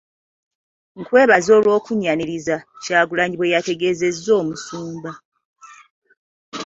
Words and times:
"Nkwebaza 0.99 1.51
olw'okunnyaniriza.” 1.59 2.57
Kyagulanyi 2.83 3.35
bwe 3.37 3.51
yategeezezza 3.53 4.31
Omusumba. 4.41 5.11